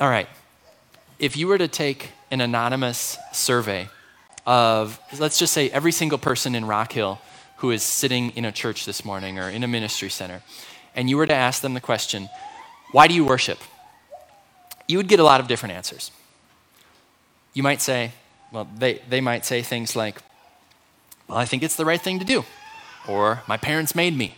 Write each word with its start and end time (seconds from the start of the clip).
All 0.00 0.08
right. 0.08 0.28
If 1.18 1.36
you 1.36 1.48
were 1.48 1.58
to 1.58 1.66
take 1.66 2.10
an 2.30 2.40
anonymous 2.40 3.18
survey 3.32 3.88
of, 4.46 5.00
let's 5.18 5.40
just 5.40 5.52
say, 5.52 5.70
every 5.70 5.90
single 5.90 6.18
person 6.18 6.54
in 6.54 6.66
Rock 6.66 6.92
Hill 6.92 7.18
who 7.56 7.72
is 7.72 7.82
sitting 7.82 8.30
in 8.30 8.44
a 8.44 8.52
church 8.52 8.86
this 8.86 9.04
morning 9.04 9.40
or 9.40 9.50
in 9.50 9.64
a 9.64 9.66
ministry 9.66 10.08
center, 10.08 10.42
and 10.94 11.10
you 11.10 11.16
were 11.16 11.26
to 11.26 11.34
ask 11.34 11.62
them 11.62 11.74
the 11.74 11.80
question, 11.80 12.28
why 12.92 13.08
do 13.08 13.14
you 13.14 13.24
worship? 13.24 13.58
You 14.86 14.98
would 14.98 15.08
get 15.08 15.18
a 15.18 15.24
lot 15.24 15.40
of 15.40 15.48
different 15.48 15.74
answers. 15.74 16.12
You 17.52 17.64
might 17.64 17.80
say, 17.80 18.12
well, 18.52 18.68
they, 18.78 19.00
they 19.08 19.20
might 19.20 19.44
say 19.44 19.62
things 19.62 19.96
like, 19.96 20.22
well, 21.26 21.38
I 21.38 21.44
think 21.44 21.64
it's 21.64 21.74
the 21.74 21.84
right 21.84 22.00
thing 22.00 22.20
to 22.20 22.24
do, 22.24 22.44
or 23.08 23.42
my 23.48 23.56
parents 23.56 23.96
made 23.96 24.16
me, 24.16 24.36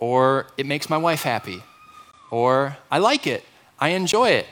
or 0.00 0.48
it 0.56 0.66
makes 0.66 0.90
my 0.90 0.98
wife 0.98 1.22
happy, 1.22 1.62
or 2.32 2.78
I 2.90 2.98
like 2.98 3.28
it, 3.28 3.44
I 3.78 3.90
enjoy 3.90 4.30
it, 4.30 4.46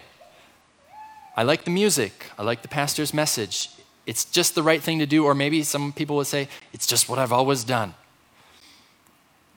I 1.36 1.42
like 1.42 1.64
the 1.64 1.70
music, 1.70 2.26
I 2.38 2.42
like 2.42 2.62
the 2.62 2.68
pastor's 2.68 3.14
message, 3.14 3.70
it's 4.06 4.24
just 4.24 4.54
the 4.54 4.62
right 4.62 4.82
thing 4.82 4.98
to 4.98 5.06
do, 5.06 5.24
or 5.24 5.34
maybe 5.34 5.62
some 5.62 5.92
people 5.92 6.16
would 6.16 6.26
say, 6.26 6.48
it's 6.72 6.86
just 6.86 7.08
what 7.08 7.18
I've 7.18 7.32
always 7.32 7.64
done. 7.64 7.94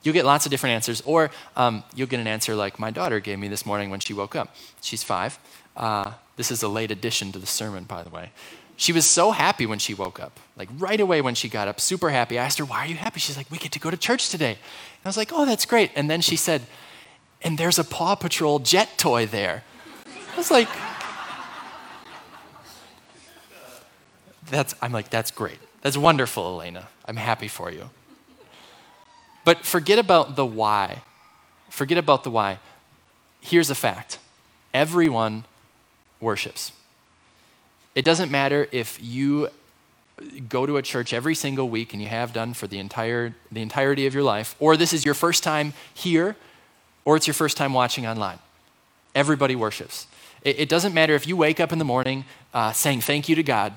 You'll 0.02 0.14
get 0.14 0.24
lots 0.24 0.46
of 0.46 0.50
different 0.50 0.74
answers, 0.74 1.00
or 1.06 1.30
um, 1.56 1.82
you'll 1.94 2.06
get 2.06 2.20
an 2.20 2.26
answer 2.26 2.54
like 2.54 2.78
my 2.78 2.90
daughter 2.90 3.20
gave 3.20 3.38
me 3.38 3.48
this 3.48 3.64
morning 3.64 3.90
when 3.90 4.00
she 4.00 4.12
woke 4.12 4.36
up. 4.36 4.54
She's 4.82 5.02
five. 5.02 5.38
Uh, 5.76 6.12
this 6.36 6.50
is 6.50 6.62
a 6.62 6.68
late 6.68 6.90
addition 6.90 7.32
to 7.32 7.38
the 7.38 7.46
sermon, 7.46 7.84
by 7.84 8.02
the 8.02 8.10
way. 8.10 8.30
She 8.76 8.92
was 8.92 9.08
so 9.08 9.30
happy 9.30 9.66
when 9.66 9.78
she 9.78 9.94
woke 9.94 10.20
up, 10.20 10.40
like 10.56 10.68
right 10.78 11.00
away 11.00 11.20
when 11.20 11.34
she 11.34 11.48
got 11.48 11.68
up, 11.68 11.80
super 11.80 12.10
happy. 12.10 12.38
I 12.38 12.44
asked 12.44 12.58
her, 12.58 12.64
Why 12.64 12.84
are 12.84 12.86
you 12.86 12.96
happy? 12.96 13.20
She's 13.20 13.36
like, 13.36 13.50
We 13.50 13.58
get 13.58 13.72
to 13.72 13.78
go 13.78 13.90
to 13.90 13.96
church 13.96 14.30
today. 14.30 14.50
And 14.50 15.04
I 15.04 15.08
was 15.08 15.16
like, 15.16 15.32
Oh, 15.32 15.46
that's 15.46 15.64
great. 15.64 15.90
And 15.94 16.10
then 16.10 16.20
she 16.20 16.36
said, 16.36 16.62
And 17.42 17.56
there's 17.56 17.78
a 17.78 17.84
Paw 17.84 18.16
Patrol 18.16 18.58
jet 18.58 18.98
toy 18.98 19.26
there. 19.26 19.62
I 20.06 20.36
was 20.36 20.50
like, 20.50 20.68
that's, 24.54 24.74
I'm 24.80 24.92
like, 24.92 25.10
that's 25.10 25.30
great. 25.30 25.58
That's 25.82 25.96
wonderful, 25.96 26.60
Elena. 26.60 26.88
I'm 27.06 27.16
happy 27.16 27.48
for 27.48 27.70
you. 27.70 27.90
But 29.44 29.66
forget 29.66 29.98
about 29.98 30.36
the 30.36 30.46
why. 30.46 31.02
Forget 31.68 31.98
about 31.98 32.24
the 32.24 32.30
why. 32.30 32.58
Here's 33.40 33.68
a 33.70 33.74
fact 33.74 34.18
everyone 34.72 35.44
worships. 36.20 36.72
It 37.94 38.04
doesn't 38.04 38.30
matter 38.30 38.66
if 38.72 38.98
you 39.02 39.50
go 40.48 40.66
to 40.66 40.76
a 40.76 40.82
church 40.82 41.12
every 41.12 41.34
single 41.34 41.68
week 41.68 41.92
and 41.92 42.00
you 42.00 42.08
have 42.08 42.32
done 42.32 42.54
for 42.54 42.66
the 42.66 42.78
entire 42.78 43.34
the 43.50 43.60
entirety 43.60 44.06
of 44.06 44.14
your 44.14 44.22
life 44.22 44.54
or 44.60 44.76
this 44.76 44.92
is 44.92 45.04
your 45.04 45.14
first 45.14 45.42
time 45.42 45.72
here 45.92 46.36
or 47.04 47.16
it's 47.16 47.26
your 47.26 47.34
first 47.34 47.56
time 47.56 47.72
watching 47.72 48.06
online 48.06 48.38
everybody 49.14 49.56
worships 49.56 50.06
it, 50.42 50.60
it 50.60 50.68
doesn't 50.68 50.94
matter 50.94 51.14
if 51.14 51.26
you 51.26 51.36
wake 51.36 51.58
up 51.58 51.72
in 51.72 51.80
the 51.80 51.84
morning 51.84 52.24
uh, 52.52 52.70
saying 52.70 53.00
thank 53.00 53.28
you 53.28 53.34
to 53.34 53.42
god 53.42 53.72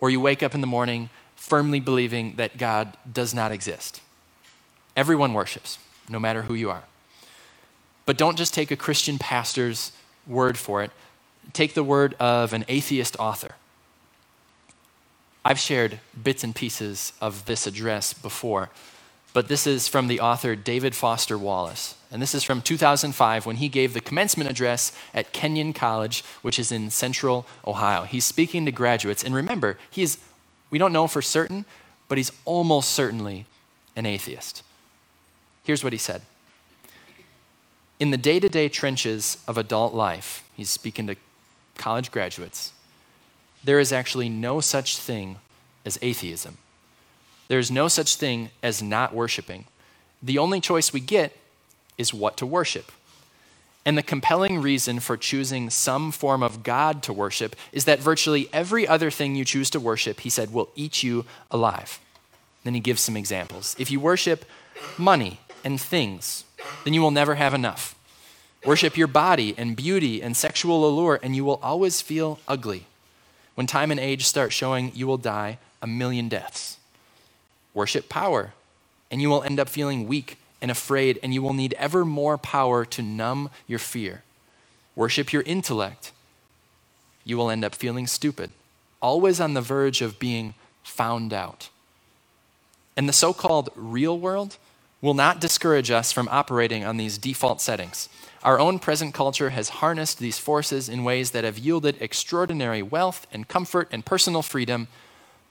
or 0.00 0.10
you 0.10 0.20
wake 0.20 0.42
up 0.42 0.54
in 0.54 0.60
the 0.60 0.66
morning 0.66 1.10
firmly 1.36 1.80
believing 1.80 2.34
that 2.36 2.58
god 2.58 2.96
does 3.10 3.32
not 3.32 3.52
exist. 3.52 4.00
Everyone 4.96 5.32
worships 5.32 5.78
no 6.08 6.18
matter 6.18 6.42
who 6.42 6.54
you 6.54 6.70
are. 6.70 6.84
But 8.06 8.16
don't 8.16 8.36
just 8.36 8.54
take 8.54 8.70
a 8.70 8.76
christian 8.76 9.18
pastor's 9.18 9.92
word 10.26 10.58
for 10.58 10.82
it. 10.82 10.90
Take 11.52 11.74
the 11.74 11.84
word 11.84 12.14
of 12.14 12.52
an 12.52 12.64
atheist 12.68 13.16
author. 13.18 13.54
I've 15.44 15.58
shared 15.58 16.00
bits 16.22 16.44
and 16.44 16.54
pieces 16.54 17.12
of 17.20 17.46
this 17.46 17.66
address 17.66 18.12
before, 18.12 18.70
but 19.38 19.46
this 19.46 19.68
is 19.68 19.86
from 19.86 20.08
the 20.08 20.18
author 20.18 20.56
David 20.56 20.96
Foster 20.96 21.38
Wallace. 21.38 21.94
And 22.10 22.20
this 22.20 22.34
is 22.34 22.42
from 22.42 22.60
2005 22.60 23.46
when 23.46 23.54
he 23.54 23.68
gave 23.68 23.94
the 23.94 24.00
commencement 24.00 24.50
address 24.50 24.90
at 25.14 25.32
Kenyon 25.32 25.72
College, 25.72 26.24
which 26.42 26.58
is 26.58 26.72
in 26.72 26.90
central 26.90 27.46
Ohio. 27.64 28.02
He's 28.02 28.24
speaking 28.24 28.64
to 28.64 28.72
graduates. 28.72 29.22
And 29.22 29.36
remember, 29.36 29.78
he's, 29.92 30.18
we 30.70 30.78
don't 30.78 30.92
know 30.92 31.06
for 31.06 31.22
certain, 31.22 31.66
but 32.08 32.18
he's 32.18 32.32
almost 32.44 32.90
certainly 32.90 33.46
an 33.94 34.06
atheist. 34.06 34.64
Here's 35.62 35.84
what 35.84 35.92
he 35.92 36.00
said 36.00 36.22
In 38.00 38.10
the 38.10 38.16
day 38.16 38.40
to 38.40 38.48
day 38.48 38.68
trenches 38.68 39.38
of 39.46 39.56
adult 39.56 39.94
life, 39.94 40.42
he's 40.56 40.68
speaking 40.68 41.06
to 41.06 41.14
college 41.76 42.10
graduates, 42.10 42.72
there 43.62 43.78
is 43.78 43.92
actually 43.92 44.28
no 44.28 44.60
such 44.60 44.96
thing 44.96 45.36
as 45.84 45.96
atheism. 46.02 46.58
There 47.48 47.58
is 47.58 47.70
no 47.70 47.88
such 47.88 48.16
thing 48.16 48.50
as 48.62 48.82
not 48.82 49.14
worshiping. 49.14 49.64
The 50.22 50.38
only 50.38 50.60
choice 50.60 50.92
we 50.92 51.00
get 51.00 51.36
is 51.96 52.14
what 52.14 52.36
to 52.36 52.46
worship. 52.46 52.92
And 53.84 53.96
the 53.96 54.02
compelling 54.02 54.60
reason 54.60 55.00
for 55.00 55.16
choosing 55.16 55.70
some 55.70 56.12
form 56.12 56.42
of 56.42 56.62
God 56.62 57.02
to 57.04 57.12
worship 57.12 57.56
is 57.72 57.86
that 57.86 58.00
virtually 58.00 58.48
every 58.52 58.86
other 58.86 59.10
thing 59.10 59.34
you 59.34 59.44
choose 59.44 59.70
to 59.70 59.80
worship, 59.80 60.20
he 60.20 60.30
said, 60.30 60.52
will 60.52 60.68
eat 60.76 61.02
you 61.02 61.24
alive. 61.50 61.98
Then 62.64 62.74
he 62.74 62.80
gives 62.80 63.00
some 63.00 63.16
examples. 63.16 63.74
If 63.78 63.90
you 63.90 63.98
worship 63.98 64.44
money 64.98 65.40
and 65.64 65.80
things, 65.80 66.44
then 66.84 66.92
you 66.92 67.00
will 67.00 67.10
never 67.10 67.36
have 67.36 67.54
enough. 67.54 67.94
Worship 68.64 68.96
your 68.96 69.06
body 69.06 69.54
and 69.56 69.76
beauty 69.76 70.20
and 70.20 70.36
sexual 70.36 70.86
allure, 70.86 71.20
and 71.22 71.34
you 71.34 71.44
will 71.44 71.60
always 71.62 72.02
feel 72.02 72.40
ugly. 72.46 72.86
When 73.54 73.66
time 73.66 73.90
and 73.90 74.00
age 74.00 74.26
start 74.26 74.52
showing, 74.52 74.92
you 74.94 75.06
will 75.06 75.16
die 75.16 75.58
a 75.80 75.86
million 75.86 76.28
deaths. 76.28 76.77
Worship 77.78 78.08
power, 78.08 78.54
and 79.08 79.22
you 79.22 79.30
will 79.30 79.44
end 79.44 79.60
up 79.60 79.68
feeling 79.68 80.08
weak 80.08 80.36
and 80.60 80.68
afraid, 80.68 81.20
and 81.22 81.32
you 81.32 81.40
will 81.40 81.52
need 81.52 81.74
ever 81.74 82.04
more 82.04 82.36
power 82.36 82.84
to 82.86 83.02
numb 83.02 83.50
your 83.68 83.78
fear. 83.78 84.24
Worship 84.96 85.32
your 85.32 85.42
intellect. 85.42 86.10
You 87.22 87.36
will 87.36 87.50
end 87.50 87.64
up 87.64 87.76
feeling 87.76 88.08
stupid, 88.08 88.50
always 89.00 89.38
on 89.40 89.54
the 89.54 89.60
verge 89.60 90.02
of 90.02 90.18
being 90.18 90.54
found 90.82 91.32
out. 91.32 91.68
And 92.96 93.08
the 93.08 93.12
so 93.12 93.32
called 93.32 93.70
real 93.76 94.18
world 94.18 94.56
will 95.00 95.14
not 95.14 95.40
discourage 95.40 95.92
us 95.92 96.10
from 96.10 96.28
operating 96.32 96.84
on 96.84 96.96
these 96.96 97.16
default 97.16 97.60
settings. 97.60 98.08
Our 98.42 98.58
own 98.58 98.80
present 98.80 99.14
culture 99.14 99.50
has 99.50 99.68
harnessed 99.68 100.18
these 100.18 100.40
forces 100.40 100.88
in 100.88 101.04
ways 101.04 101.30
that 101.30 101.44
have 101.44 101.60
yielded 101.60 102.02
extraordinary 102.02 102.82
wealth 102.82 103.28
and 103.32 103.46
comfort 103.46 103.86
and 103.92 104.04
personal 104.04 104.42
freedom, 104.42 104.88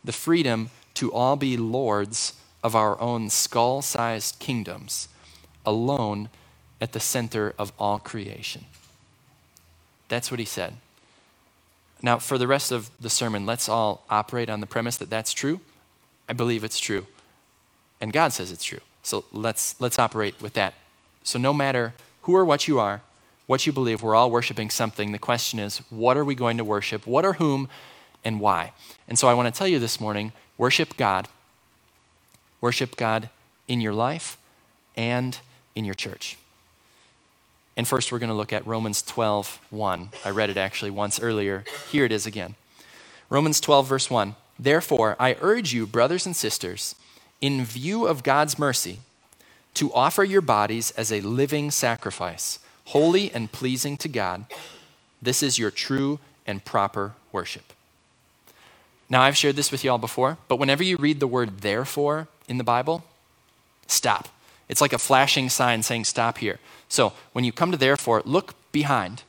the 0.03 0.11
freedom 0.11 0.71
to 0.97 1.13
all 1.13 1.35
be 1.35 1.57
lords 1.57 2.33
of 2.63 2.75
our 2.75 2.99
own 2.99 3.29
skull 3.29 3.81
sized 3.81 4.39
kingdoms, 4.39 5.07
alone 5.65 6.29
at 6.81 6.93
the 6.93 6.99
center 6.99 7.53
of 7.57 7.71
all 7.79 7.99
creation. 7.99 8.65
That's 10.09 10.31
what 10.31 10.39
he 10.39 10.45
said. 10.45 10.73
Now, 12.01 12.19
for 12.19 12.37
the 12.37 12.47
rest 12.47 12.71
of 12.71 12.89
the 12.99 13.09
sermon, 13.09 13.45
let's 13.45 13.67
all 13.67 14.05
operate 14.09 14.49
on 14.49 14.59
the 14.59 14.67
premise 14.67 14.97
that 14.97 15.09
that's 15.09 15.33
true. 15.33 15.59
I 16.29 16.33
believe 16.33 16.63
it's 16.63 16.79
true. 16.79 17.07
And 17.99 18.13
God 18.13 18.33
says 18.33 18.51
it's 18.51 18.63
true. 18.63 18.81
So 19.03 19.25
let's, 19.31 19.79
let's 19.79 19.97
operate 19.97 20.41
with 20.41 20.53
that. 20.53 20.73
So, 21.23 21.39
no 21.39 21.53
matter 21.53 21.93
who 22.23 22.35
or 22.35 22.45
what 22.45 22.67
you 22.67 22.79
are, 22.79 23.01
what 23.47 23.65
you 23.65 23.71
believe, 23.71 24.03
we're 24.03 24.15
all 24.15 24.29
worshiping 24.29 24.69
something. 24.69 25.11
The 25.11 25.19
question 25.19 25.59
is, 25.59 25.77
what 25.89 26.17
are 26.17 26.25
we 26.25 26.35
going 26.35 26.57
to 26.57 26.63
worship? 26.63 27.07
What 27.07 27.25
or 27.25 27.33
whom 27.33 27.69
and 28.23 28.39
why? 28.39 28.73
And 29.07 29.17
so 29.17 29.27
I 29.27 29.33
want 29.33 29.53
to 29.53 29.57
tell 29.57 29.67
you 29.67 29.79
this 29.79 29.99
morning 29.99 30.33
worship 30.57 30.97
God. 30.97 31.27
Worship 32.61 32.95
God 32.95 33.29
in 33.67 33.81
your 33.81 33.93
life 33.93 34.37
and 34.95 35.37
in 35.75 35.85
your 35.85 35.93
church. 35.93 36.37
And 37.75 37.87
first, 37.87 38.11
we're 38.11 38.19
going 38.19 38.29
to 38.29 38.35
look 38.35 38.51
at 38.51 38.65
Romans 38.65 39.03
12, 39.03 39.59
1. 39.69 40.09
I 40.25 40.29
read 40.31 40.49
it 40.49 40.57
actually 40.57 40.89
once 40.89 41.19
earlier. 41.19 41.63
Here 41.91 42.05
it 42.05 42.11
is 42.11 42.25
again. 42.25 42.55
Romans 43.29 43.61
12, 43.61 43.87
verse 43.87 44.09
1. 44.09 44.35
Therefore, 44.57 45.15
I 45.19 45.37
urge 45.41 45.73
you, 45.73 45.85
brothers 45.85 46.25
and 46.25 46.35
sisters, 46.35 46.95
in 47.39 47.63
view 47.63 48.07
of 48.07 48.23
God's 48.23 48.57
mercy, 48.57 48.99
to 49.75 49.93
offer 49.93 50.23
your 50.23 50.41
bodies 50.41 50.89
as 50.91 51.11
a 51.11 51.21
living 51.21 51.69
sacrifice, 51.69 52.57
holy 52.85 53.31
and 53.31 53.51
pleasing 53.51 53.95
to 53.97 54.07
God. 54.07 54.45
This 55.21 55.43
is 55.43 55.59
your 55.59 55.69
true 55.69 56.19
and 56.47 56.65
proper 56.65 57.13
worship. 57.31 57.73
Now, 59.09 59.21
I've 59.21 59.37
shared 59.37 59.55
this 59.55 59.71
with 59.71 59.83
you 59.83 59.91
all 59.91 59.97
before, 59.97 60.37
but 60.47 60.59
whenever 60.59 60.83
you 60.83 60.97
read 60.97 61.19
the 61.19 61.27
word 61.27 61.59
therefore 61.61 62.27
in 62.47 62.57
the 62.57 62.63
Bible, 62.63 63.03
stop. 63.87 64.27
It's 64.67 64.81
like 64.81 64.93
a 64.93 64.97
flashing 64.97 65.49
sign 65.49 65.81
saying 65.83 66.05
stop 66.05 66.39
here. 66.39 66.59
So 66.89 67.13
when 67.31 67.45
you 67.45 67.51
come 67.51 67.71
to 67.71 67.77
therefore, 67.77 68.21
look 68.25 68.53
behind, 68.71 69.23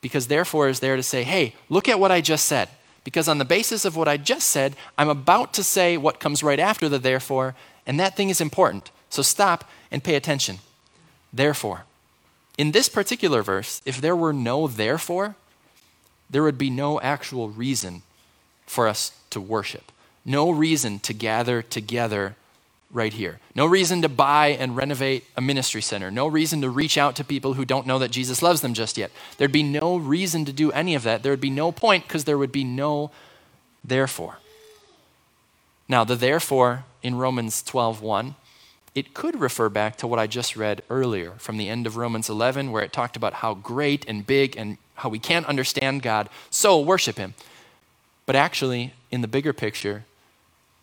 because 0.00 0.26
therefore 0.26 0.68
is 0.68 0.80
there 0.80 0.96
to 0.96 1.02
say, 1.02 1.22
hey, 1.22 1.54
look 1.68 1.88
at 1.88 2.00
what 2.00 2.10
I 2.10 2.20
just 2.20 2.46
said. 2.46 2.68
Because 3.04 3.28
on 3.28 3.38
the 3.38 3.44
basis 3.44 3.84
of 3.84 3.96
what 3.96 4.08
I 4.08 4.16
just 4.16 4.48
said, 4.48 4.76
I'm 4.98 5.08
about 5.08 5.54
to 5.54 5.64
say 5.64 5.96
what 5.96 6.20
comes 6.20 6.42
right 6.42 6.58
after 6.58 6.88
the 6.88 6.98
therefore, 6.98 7.54
and 7.86 7.98
that 7.98 8.16
thing 8.16 8.28
is 8.28 8.40
important. 8.40 8.90
So 9.08 9.22
stop 9.22 9.68
and 9.90 10.04
pay 10.04 10.16
attention. 10.16 10.58
Therefore, 11.32 11.84
in 12.58 12.72
this 12.72 12.88
particular 12.88 13.42
verse, 13.42 13.80
if 13.84 14.00
there 14.00 14.16
were 14.16 14.32
no 14.32 14.66
therefore, 14.66 15.36
there 16.28 16.42
would 16.42 16.58
be 16.58 16.70
no 16.70 17.00
actual 17.00 17.48
reason 17.48 18.02
for 18.70 18.86
us 18.86 19.10
to 19.30 19.40
worship, 19.40 19.90
no 20.24 20.48
reason 20.48 21.00
to 21.00 21.12
gather 21.12 21.60
together 21.60 22.36
right 22.92 23.12
here. 23.12 23.40
No 23.56 23.66
reason 23.66 24.00
to 24.02 24.08
buy 24.08 24.48
and 24.48 24.76
renovate 24.76 25.24
a 25.36 25.40
ministry 25.40 25.82
center. 25.82 26.08
No 26.08 26.28
reason 26.28 26.60
to 26.60 26.70
reach 26.70 26.96
out 26.96 27.16
to 27.16 27.24
people 27.24 27.54
who 27.54 27.64
don't 27.64 27.86
know 27.86 27.98
that 27.98 28.12
Jesus 28.12 28.42
loves 28.42 28.60
them 28.60 28.72
just 28.72 28.96
yet. 28.96 29.10
There'd 29.38 29.50
be 29.50 29.64
no 29.64 29.96
reason 29.96 30.44
to 30.44 30.52
do 30.52 30.70
any 30.70 30.94
of 30.94 31.02
that. 31.02 31.24
There 31.24 31.32
would 31.32 31.40
be 31.40 31.50
no 31.50 31.72
point 31.72 32.06
because 32.06 32.24
there 32.24 32.38
would 32.38 32.52
be 32.52 32.62
no 32.62 33.10
therefore. 33.82 34.38
Now, 35.88 36.04
the 36.04 36.14
therefore 36.16 36.84
in 37.02 37.16
Romans 37.16 37.62
12:1, 37.62 38.36
it 38.94 39.14
could 39.14 39.40
refer 39.40 39.68
back 39.68 39.96
to 39.96 40.06
what 40.06 40.20
I 40.20 40.28
just 40.28 40.54
read 40.54 40.82
earlier 40.88 41.32
from 41.38 41.56
the 41.56 41.68
end 41.68 41.88
of 41.88 41.96
Romans 41.96 42.28
11 42.28 42.70
where 42.70 42.84
it 42.84 42.92
talked 42.92 43.16
about 43.16 43.34
how 43.34 43.54
great 43.54 44.04
and 44.06 44.24
big 44.26 44.56
and 44.56 44.78
how 44.94 45.08
we 45.08 45.18
can't 45.18 45.46
understand 45.46 46.02
God, 46.02 46.28
so 46.50 46.78
worship 46.78 47.18
him. 47.18 47.34
But 48.30 48.36
actually, 48.36 48.94
in 49.10 49.22
the 49.22 49.26
bigger 49.26 49.52
picture, 49.52 50.04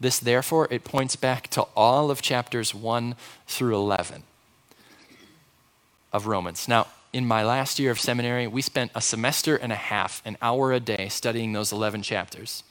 this, 0.01 0.19
therefore, 0.19 0.67
it 0.69 0.83
points 0.83 1.15
back 1.15 1.47
to 1.51 1.61
all 1.77 2.11
of 2.11 2.21
chapters 2.21 2.75
1 2.75 3.15
through 3.47 3.73
11 3.73 4.23
of 6.11 6.27
Romans. 6.27 6.67
Now, 6.67 6.87
in 7.13 7.25
my 7.25 7.45
last 7.45 7.79
year 7.79 7.89
of 7.89 8.01
seminary, 8.01 8.47
we 8.47 8.61
spent 8.61 8.91
a 8.93 8.99
semester 8.99 9.55
and 9.55 9.71
a 9.71 9.77
half, 9.77 10.21
an 10.25 10.35
hour 10.41 10.73
a 10.73 10.81
day, 10.81 11.07
studying 11.07 11.53
those 11.53 11.71
11 11.71 12.01
chapters. 12.01 12.63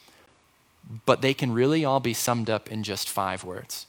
But 1.07 1.23
they 1.23 1.33
can 1.33 1.55
really 1.55 1.83
all 1.83 2.01
be 2.01 2.13
summed 2.13 2.51
up 2.51 2.71
in 2.71 2.83
just 2.83 3.09
five 3.09 3.45
words. 3.45 3.87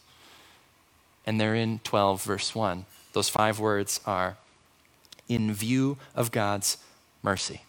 And 1.25 1.38
they're 1.38 1.54
in 1.54 1.80
12, 1.80 2.24
verse 2.24 2.56
1. 2.56 2.86
Those 3.12 3.28
five 3.28 3.60
words 3.60 4.00
are 4.06 4.38
in 5.28 5.54
view 5.54 5.98
of 6.16 6.31
God's 6.31 6.78
mercy. 7.24 7.63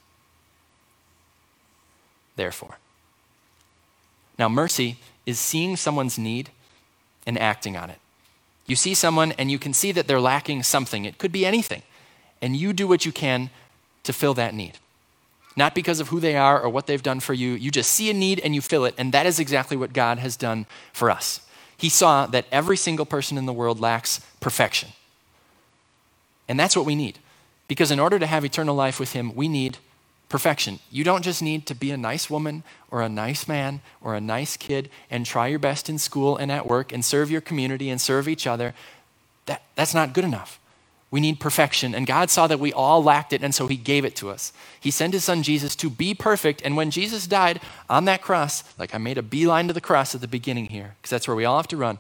Therefore. 2.37 2.77
Now, 4.39 4.49
mercy 4.49 4.99
is 5.27 5.39
seeing 5.39 5.77
someone's 5.77 6.19
need 6.19 6.51
and 7.27 7.39
acting 7.39 7.77
on 7.77 7.91
it. 7.91 7.99
You 8.67 8.77
see 8.77 8.95
someone 8.95 9.33
and 9.33 9.51
you 9.51 9.59
can 9.59 9.73
see 9.73 9.93
that 9.93 10.07
they're 10.07 10.21
lacking 10.21 10.63
something. 10.63 11.05
It 11.05 11.19
could 11.19 11.33
be 11.33 11.45
anything. 11.45 11.83
And 12.41 12.57
you 12.57 12.73
do 12.73 12.87
what 12.87 13.05
you 13.05 13.13
can 13.13 13.51
to 14.05 14.13
fill 14.13 14.35
that 14.35 14.55
need. 14.55 14.79
Not 15.57 15.75
because 15.75 15.99
of 15.99 16.09
who 16.09 16.21
they 16.21 16.37
are 16.37 16.61
or 16.61 16.69
what 16.69 16.87
they've 16.87 17.03
done 17.03 17.19
for 17.19 17.35
you. 17.35 17.51
You 17.51 17.71
just 17.71 17.91
see 17.91 18.11
a 18.11 18.15
need 18.15 18.41
and 18.41 18.55
you 18.55 18.61
fill 18.61 18.85
it. 18.85 18.95
And 18.97 19.13
that 19.13 19.27
is 19.27 19.41
exactly 19.41 19.77
what 19.77 19.93
God 19.93 20.19
has 20.19 20.37
done 20.37 20.67
for 20.93 21.11
us. 21.11 21.41
He 21.77 21.89
saw 21.89 22.27
that 22.27 22.47
every 22.53 22.77
single 22.77 23.07
person 23.07 23.39
in 23.39 23.47
the 23.47 23.53
world 23.53 23.81
lacks 23.81 24.21
perfection. 24.41 24.91
And 26.47 26.59
that's 26.59 26.77
what 26.77 26.87
we 26.87 26.95
need. 26.95 27.19
Because 27.67 27.91
in 27.91 27.99
order 27.99 28.19
to 28.19 28.27
have 28.27 28.45
eternal 28.45 28.75
life 28.75 29.01
with 29.01 29.13
Him, 29.13 29.35
we 29.35 29.49
need 29.49 29.79
perfection. 30.29 30.79
You 30.91 31.05
don't 31.05 31.23
just 31.23 31.43
need 31.43 31.67
to 31.67 31.75
be 31.75 31.91
a 31.91 31.97
nice 31.97 32.29
woman 32.29 32.63
or 32.91 33.03
a 33.03 33.09
nice 33.09 33.49
man 33.49 33.81
or 34.01 34.15
a 34.15 34.21
nice 34.21 34.57
kid 34.57 34.91
and 35.11 35.25
try 35.25 35.47
your 35.47 35.59
best 35.59 35.89
in 35.89 35.99
school 35.99 36.37
and 36.37 36.53
at 36.53 36.67
work 36.67 36.93
and 36.93 37.05
serve 37.05 37.31
your 37.31 37.41
community 37.41 37.89
and 37.89 38.01
serve 38.01 38.29
each 38.29 38.47
other. 38.47 38.75
That, 39.47 39.63
that's 39.75 39.95
not 39.95 40.13
good 40.13 40.25
enough. 40.25 40.61
We 41.11 41.21
need 41.21 41.41
perfection. 41.41 41.95
And 41.95 42.07
God 42.07 42.29
saw 42.29 42.47
that 42.47 42.61
we 42.61 42.73
all 42.73 43.03
lacked 43.03 43.33
it, 43.33 43.43
and 43.43 43.55
so 43.55 43.67
He 43.67 43.77
gave 43.77 44.05
it 44.05 44.15
to 44.17 44.29
us. 44.29 44.53
He 44.79 44.91
sent 44.91 45.15
His 45.15 45.25
Son 45.25 45.43
Jesus 45.43 45.75
to 45.77 45.89
be 45.89 46.13
perfect. 46.13 46.61
And 46.63 46.77
when 46.77 46.91
Jesus 46.91 47.27
died 47.27 47.61
on 47.89 48.05
that 48.05 48.21
cross, 48.21 48.63
like 48.79 48.95
I 48.95 48.99
made 48.99 49.17
a 49.17 49.23
beeline 49.23 49.69
to 49.69 49.73
the 49.73 49.81
cross 49.81 50.15
at 50.15 50.21
the 50.21 50.29
beginning 50.29 50.67
here, 50.67 50.97
because 51.01 51.11
that's 51.11 51.27
where 51.27 51.37
we 51.37 51.47
all 51.47 51.57
have 51.57 51.69
to 51.69 51.79
run. 51.79 51.99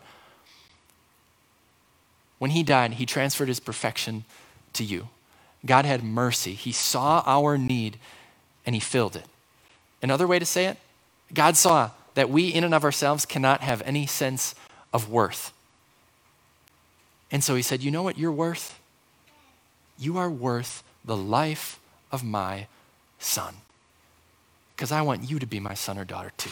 When 2.39 2.51
He 2.51 2.63
died, 2.63 2.95
He 2.95 3.07
transferred 3.07 3.49
His 3.49 3.61
perfection 3.61 4.25
to 4.75 4.85
you. 4.85 5.09
God 5.65 5.87
had 5.87 6.05
mercy. 6.05 6.53
He 6.53 6.73
saw 6.73 7.23
our 7.25 7.57
need 7.57 7.99
and 8.69 8.75
he 8.75 8.81
filled 8.81 9.17
it. 9.17 9.25
Another 10.03 10.26
way 10.26 10.38
to 10.38 10.44
say 10.44 10.67
it, 10.67 10.76
God 11.32 11.56
saw 11.56 11.93
that 12.12 12.29
we, 12.29 12.49
in 12.49 12.65
and 12.65 12.75
of 12.75 12.85
ourselves, 12.85 13.25
cannot 13.25 13.62
have 13.62 13.81
any 13.87 14.05
sense 14.05 14.55
of 14.93 15.09
worth. 15.09 15.55
And 17.31 17.43
so 17.43 17.55
he 17.55 17.62
said, 17.62 17.82
You 17.82 17.91
know 17.91 18.03
what 18.03 18.19
you're 18.19 18.31
worth? 18.31 18.79
You 19.99 20.19
are 20.19 20.29
worth 20.29 20.82
the 21.03 21.17
life 21.17 21.81
of 22.12 22.23
my 22.23 22.67
son. 23.19 23.55
Because 24.76 24.93
I 24.93 25.00
want 25.00 25.31
you 25.31 25.38
to 25.38 25.47
be 25.47 25.61
my 25.61 25.73
son 25.73 25.97
or 25.97 26.05
daughter 26.05 26.32
too. 26.37 26.50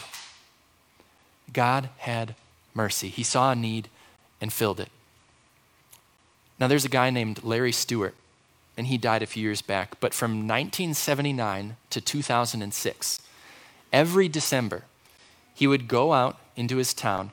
God 1.53 1.89
had 1.99 2.33
mercy. 2.73 3.09
He 3.09 3.21
saw 3.21 3.51
a 3.51 3.55
need 3.55 3.89
and 4.41 4.51
filled 4.51 4.79
it. 4.79 4.89
Now, 6.59 6.67
there's 6.67 6.85
a 6.85 6.89
guy 6.89 7.11
named 7.11 7.43
Larry 7.43 7.71
Stewart 7.71 8.15
and 8.77 8.87
he 8.87 8.97
died 8.97 9.23
a 9.23 9.25
few 9.25 9.41
years 9.41 9.61
back. 9.61 9.99
But 9.99 10.13
from 10.13 10.47
1979 10.47 11.75
to 11.89 11.99
2006, 11.99 13.21
every 13.91 14.29
December, 14.29 14.83
he 15.53 15.65
would 15.65 15.87
go 15.87 16.13
out 16.13 16.37
into 16.55 16.77
his 16.77 16.93
town. 16.93 17.31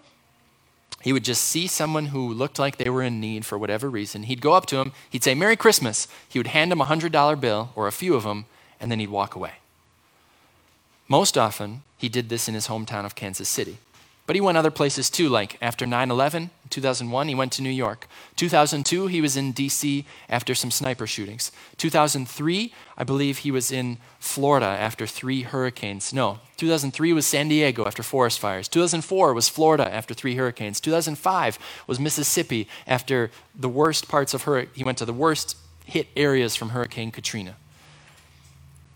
He 1.03 1.13
would 1.13 1.25
just 1.25 1.45
see 1.45 1.67
someone 1.67 2.07
who 2.07 2.33
looked 2.33 2.59
like 2.59 2.79
they 2.79 2.89
were 2.89 3.03
in 3.03 3.21
need 3.21 3.45
for 3.45 3.59
whatever 3.59 3.91
reason. 3.91 4.23
He'd 4.23 4.41
go 4.41 4.55
up 4.55 4.65
to 4.67 4.79
him, 4.79 4.93
he'd 5.11 5.23
say, 5.23 5.35
Merry 5.35 5.57
Christmas. 5.57 6.09
He 6.27 6.39
would 6.39 6.47
hand 6.47 6.73
him 6.73 6.81
a 6.81 6.87
$100 6.87 7.39
bill 7.39 7.71
or 7.77 7.87
a 7.87 7.93
few 7.93 8.15
of 8.15 8.23
them, 8.23 8.47
and 8.81 8.91
then 8.91 9.01
he'd 9.01 9.11
walk 9.11 9.35
away. 9.35 9.53
Most 11.07 11.37
often, 11.37 11.83
he 11.99 12.09
did 12.09 12.31
this 12.31 12.49
in 12.49 12.55
his 12.55 12.69
hometown 12.69 13.05
of 13.05 13.15
Kansas 13.15 13.49
City. 13.49 13.77
But 14.27 14.37
he 14.37 14.41
went 14.41 14.57
other 14.57 14.71
places 14.71 15.11
too, 15.11 15.29
like 15.29 15.59
after 15.61 15.87
9 15.87 16.11
11, 16.11 16.51
2001, 16.71 17.29
he 17.29 17.35
went 17.35 17.53
to 17.53 17.63
New 17.63 17.69
York. 17.69 18.09
2002, 18.37 19.07
he 19.09 19.21
was 19.21 19.37
in 19.37 19.53
D.C. 19.53 20.07
after 20.31 20.55
some 20.55 20.71
sniper 20.71 21.07
shootings. 21.07 21.53
2003, 21.77 22.73
I 22.97 23.05
believe 23.05 23.39
he 23.39 23.51
was 23.51 23.71
in 23.71 23.99
Florida 24.19 24.67
after 24.67 25.07
three 25.07 25.43
hurricanes. 25.43 26.13
No, 26.15 26.39
2003 26.57 27.13
was 27.13 27.27
San 27.27 27.49
Diego 27.49 27.85
after 27.85 28.03
forest 28.03 28.39
fires. 28.39 28.67
2004 28.69 29.35
was 29.35 29.51
Florida 29.51 29.93
after 29.93 30.15
three 30.15 30.37
hurricanes. 30.37 30.81
2005 30.81 31.59
was 31.87 32.01
Mississippi 32.01 32.67
after 32.87 33.31
the 33.55 33.69
worst 33.69 34.09
parts 34.09 34.33
of 34.33 34.45
hurricane. 34.45 34.73
He 34.75 34.85
went 34.85 34.97
to 34.99 35.05
the 35.05 35.13
worst 35.13 35.59
hit 35.85 36.09
areas 36.17 36.57
from 36.57 36.71
Hurricane 36.71 37.11
Katrina. 37.11 37.57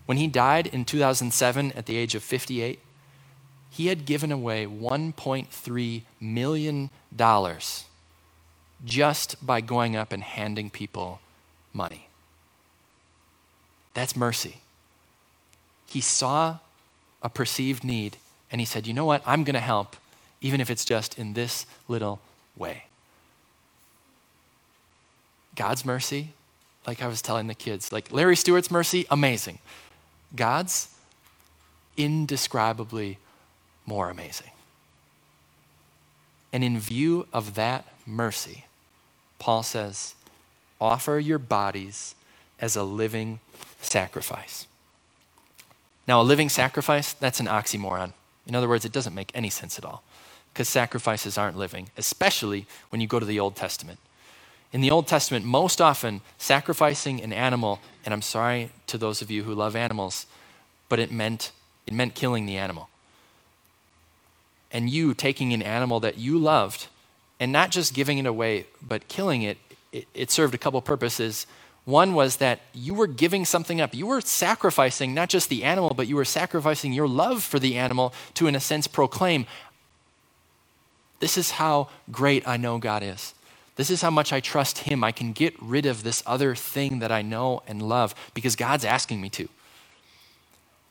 When 0.07 0.17
he 0.17 0.25
died 0.25 0.65
in 0.65 0.85
2007 0.85 1.73
at 1.73 1.85
the 1.85 1.97
age 1.97 2.15
of 2.15 2.23
58, 2.23 2.79
he 3.71 3.87
had 3.87 4.05
given 4.05 4.31
away 4.31 4.65
$1.3 4.65 6.01
million 6.19 6.89
just 8.85 9.45
by 9.45 9.61
going 9.61 9.95
up 9.95 10.11
and 10.11 10.23
handing 10.23 10.69
people 10.69 11.19
money. 11.73 12.07
That's 13.93 14.15
mercy. 14.15 14.57
He 15.87 16.01
saw 16.01 16.59
a 17.21 17.29
perceived 17.29 17.83
need 17.83 18.17
and 18.51 18.61
he 18.61 18.65
said, 18.65 18.87
You 18.87 18.93
know 18.93 19.05
what? 19.05 19.21
I'm 19.25 19.43
going 19.43 19.55
to 19.55 19.59
help, 19.59 19.95
even 20.41 20.61
if 20.61 20.69
it's 20.69 20.85
just 20.85 21.17
in 21.17 21.33
this 21.33 21.65
little 21.87 22.19
way. 22.55 22.85
God's 25.55 25.83
mercy, 25.83 26.29
like 26.87 27.01
I 27.01 27.07
was 27.07 27.21
telling 27.21 27.47
the 27.47 27.55
kids, 27.55 27.91
like 27.91 28.11
Larry 28.11 28.35
Stewart's 28.35 28.71
mercy, 28.71 29.05
amazing. 29.11 29.59
God's 30.35 30.93
indescribably 31.97 33.17
more 33.89 34.11
amazing. 34.11 34.51
And 36.53 36.63
in 36.63 36.79
view 36.79 37.27
of 37.33 37.55
that 37.55 37.85
mercy, 38.05 38.65
Paul 39.39 39.63
says, 39.63 40.13
offer 40.79 41.17
your 41.17 41.39
bodies 41.39 42.13
as 42.61 42.75
a 42.75 42.83
living 42.83 43.39
sacrifice. 43.81 44.67
Now, 46.07 46.21
a 46.21 46.23
living 46.23 46.49
sacrifice, 46.49 47.13
that's 47.13 47.39
an 47.39 47.47
oxymoron. 47.47 48.13
In 48.45 48.55
other 48.55 48.69
words, 48.69 48.85
it 48.85 48.91
doesn't 48.91 49.15
make 49.15 49.31
any 49.33 49.49
sense 49.49 49.79
at 49.79 49.85
all 49.85 50.03
because 50.53 50.69
sacrifices 50.69 51.37
aren't 51.37 51.57
living, 51.57 51.89
especially 51.97 52.67
when 52.89 53.01
you 53.01 53.07
go 53.07 53.19
to 53.19 53.25
the 53.25 53.39
Old 53.39 53.55
Testament. 53.55 53.99
In 54.71 54.81
the 54.81 54.91
Old 54.91 55.07
Testament, 55.07 55.45
most 55.45 55.81
often 55.81 56.21
sacrificing 56.37 57.23
an 57.23 57.33
animal, 57.33 57.79
and 58.05 58.13
I'm 58.13 58.21
sorry 58.21 58.69
to 58.85 58.99
those 58.99 59.23
of 59.23 59.31
you 59.31 59.43
who 59.43 59.55
love 59.55 59.75
animals, 59.75 60.27
but 60.89 60.99
it 60.99 61.11
meant, 61.11 61.51
it 61.87 61.93
meant 61.93 62.13
killing 62.13 62.45
the 62.45 62.57
animal 62.57 62.88
and 64.71 64.89
you 64.89 65.13
taking 65.13 65.53
an 65.53 65.61
animal 65.61 65.99
that 65.99 66.17
you 66.17 66.37
loved 66.37 66.87
and 67.39 67.51
not 67.51 67.71
just 67.71 67.93
giving 67.93 68.17
it 68.17 68.25
away, 68.25 68.65
but 68.81 69.07
killing 69.07 69.41
it, 69.41 69.57
it, 69.91 70.07
it, 70.13 70.31
served 70.31 70.53
a 70.53 70.57
couple 70.57 70.81
purposes. 70.81 71.47
One 71.85 72.13
was 72.13 72.37
that 72.37 72.59
you 72.73 72.93
were 72.93 73.07
giving 73.07 73.45
something 73.45 73.81
up. 73.81 73.95
You 73.95 74.05
were 74.05 74.21
sacrificing 74.21 75.13
not 75.13 75.29
just 75.29 75.49
the 75.49 75.63
animal, 75.63 75.93
but 75.95 76.07
you 76.07 76.15
were 76.15 76.25
sacrificing 76.25 76.93
your 76.93 77.07
love 77.07 77.41
for 77.41 77.57
the 77.57 77.77
animal 77.77 78.13
to, 78.35 78.47
in 78.47 78.55
a 78.55 78.59
sense, 78.59 78.87
proclaim 78.87 79.45
this 81.19 81.37
is 81.37 81.51
how 81.51 81.89
great 82.11 82.47
I 82.47 82.57
know 82.57 82.77
God 82.77 83.03
is. 83.03 83.33
This 83.75 83.89
is 83.89 84.01
how 84.01 84.09
much 84.09 84.33
I 84.33 84.39
trust 84.39 84.79
Him. 84.79 85.03
I 85.03 85.11
can 85.11 85.31
get 85.31 85.53
rid 85.61 85.85
of 85.85 86.03
this 86.03 86.23
other 86.25 86.55
thing 86.55 86.99
that 86.99 87.11
I 87.11 87.21
know 87.21 87.63
and 87.67 87.81
love 87.81 88.13
because 88.33 88.55
God's 88.55 88.85
asking 88.85 89.21
me 89.21 89.29
to. 89.31 89.47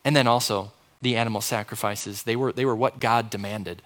And 0.03 0.15
then 0.15 0.27
also, 0.27 0.71
the 1.01 1.15
animal 1.15 1.41
sacrifices. 1.41 2.23
They 2.23 2.35
were, 2.35 2.51
they 2.51 2.65
were 2.65 2.75
what 2.75 2.99
God 2.99 3.29
demanded 3.29 3.81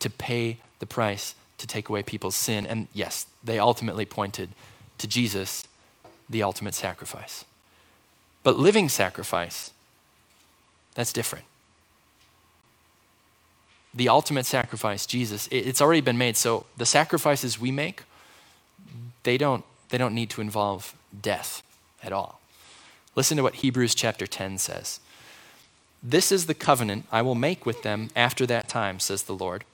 to 0.00 0.10
pay 0.10 0.58
the 0.78 0.86
price 0.86 1.34
to 1.58 1.66
take 1.66 1.88
away 1.88 2.02
people's 2.02 2.36
sin. 2.36 2.66
And 2.66 2.88
yes, 2.92 3.26
they 3.44 3.58
ultimately 3.58 4.04
pointed 4.04 4.50
to 4.98 5.06
Jesus, 5.06 5.64
the 6.28 6.42
ultimate 6.42 6.74
sacrifice. 6.74 7.44
But 8.42 8.58
living 8.58 8.88
sacrifice, 8.88 9.72
that's 10.94 11.12
different. 11.12 11.44
the 13.94 14.08
ultimate 14.08 14.46
sacrifice, 14.46 15.06
Jesus, 15.06 15.48
it's 15.50 15.80
already 15.80 16.00
been 16.00 16.18
made. 16.18 16.36
So 16.36 16.66
the 16.76 16.86
sacrifices 16.86 17.60
we 17.60 17.70
make, 17.70 18.04
they 19.22 19.36
don't, 19.36 19.64
they 19.90 19.98
don't 19.98 20.14
need 20.14 20.30
to 20.30 20.40
involve 20.40 20.94
death 21.20 21.62
at 22.02 22.12
all. 22.12 22.40
Listen 23.14 23.36
to 23.36 23.42
what 23.42 23.56
Hebrews 23.56 23.94
chapter 23.94 24.26
10 24.26 24.58
says. 24.58 25.00
This 26.02 26.32
is 26.32 26.46
the 26.46 26.54
covenant 26.54 27.06
I 27.12 27.22
will 27.22 27.34
make 27.34 27.64
with 27.64 27.82
them 27.82 28.10
after 28.16 28.44
that 28.46 28.68
time, 28.68 28.98
says 28.98 29.22
the 29.22 29.34
Lord. 29.34 29.64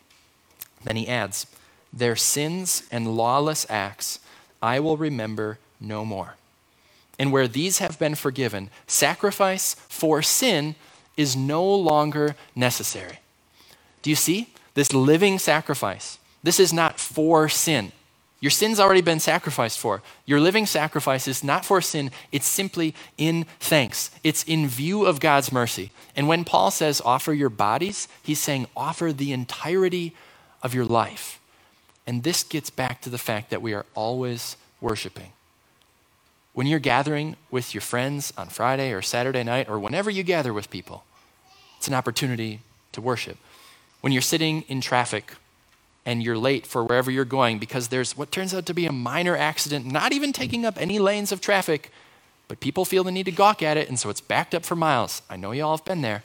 Then 0.84 0.96
he 0.96 1.08
adds, 1.08 1.46
Their 1.92 2.16
sins 2.16 2.82
and 2.90 3.16
lawless 3.16 3.66
acts 3.70 4.20
I 4.60 4.80
will 4.80 4.96
remember 4.96 5.58
no 5.80 6.04
more. 6.04 6.34
And 7.18 7.32
where 7.32 7.48
these 7.48 7.78
have 7.78 7.98
been 7.98 8.14
forgiven, 8.14 8.70
sacrifice 8.86 9.74
for 9.88 10.22
sin 10.22 10.74
is 11.16 11.34
no 11.34 11.64
longer 11.64 12.36
necessary. 12.54 13.18
Do 14.02 14.10
you 14.10 14.16
see? 14.16 14.52
This 14.74 14.92
living 14.92 15.38
sacrifice. 15.38 16.18
This 16.42 16.60
is 16.60 16.72
not 16.72 17.00
for 17.00 17.48
sin. 17.48 17.92
Your 18.40 18.50
sin's 18.50 18.78
already 18.78 19.00
been 19.00 19.18
sacrificed 19.18 19.78
for. 19.78 20.00
Your 20.24 20.40
living 20.40 20.64
sacrifice 20.64 21.26
is 21.26 21.42
not 21.42 21.64
for 21.64 21.80
sin, 21.80 22.10
it's 22.30 22.46
simply 22.46 22.94
in 23.16 23.46
thanks. 23.58 24.10
It's 24.22 24.44
in 24.44 24.68
view 24.68 25.06
of 25.06 25.18
God's 25.18 25.50
mercy. 25.50 25.90
And 26.14 26.28
when 26.28 26.44
Paul 26.44 26.70
says 26.70 27.00
offer 27.00 27.32
your 27.32 27.48
bodies, 27.48 28.06
he's 28.22 28.38
saying 28.38 28.66
offer 28.76 29.12
the 29.12 29.32
entirety 29.32 30.14
of 30.62 30.74
your 30.74 30.84
life. 30.84 31.40
And 32.06 32.22
this 32.22 32.44
gets 32.44 32.70
back 32.70 33.00
to 33.02 33.10
the 33.10 33.18
fact 33.18 33.50
that 33.50 33.60
we 33.60 33.74
are 33.74 33.86
always 33.94 34.56
worshiping. 34.80 35.32
When 36.52 36.66
you're 36.66 36.78
gathering 36.78 37.36
with 37.50 37.74
your 37.74 37.80
friends 37.80 38.32
on 38.36 38.48
Friday 38.48 38.92
or 38.92 39.02
Saturday 39.02 39.44
night, 39.44 39.68
or 39.68 39.78
whenever 39.78 40.10
you 40.10 40.22
gather 40.22 40.52
with 40.52 40.70
people, 40.70 41.04
it's 41.76 41.88
an 41.88 41.94
opportunity 41.94 42.60
to 42.92 43.00
worship. 43.00 43.36
When 44.00 44.12
you're 44.12 44.22
sitting 44.22 44.62
in 44.62 44.80
traffic 44.80 45.34
and 46.08 46.22
you're 46.22 46.38
late 46.38 46.66
for 46.66 46.82
wherever 46.82 47.10
you're 47.10 47.26
going 47.26 47.58
because 47.58 47.88
there's 47.88 48.16
what 48.16 48.32
turns 48.32 48.54
out 48.54 48.64
to 48.64 48.72
be 48.72 48.86
a 48.86 48.92
minor 48.92 49.36
accident, 49.36 49.84
not 49.84 50.10
even 50.10 50.32
taking 50.32 50.64
up 50.64 50.80
any 50.80 50.98
lanes 50.98 51.32
of 51.32 51.38
traffic, 51.42 51.92
but 52.48 52.60
people 52.60 52.86
feel 52.86 53.04
the 53.04 53.12
need 53.12 53.26
to 53.26 53.30
gawk 53.30 53.62
at 53.62 53.76
it, 53.76 53.90
and 53.90 53.98
so 53.98 54.08
it's 54.08 54.22
backed 54.22 54.54
up 54.54 54.64
for 54.64 54.74
miles. 54.74 55.20
I 55.28 55.36
know 55.36 55.52
you 55.52 55.62
all 55.62 55.76
have 55.76 55.84
been 55.84 56.00
there. 56.00 56.22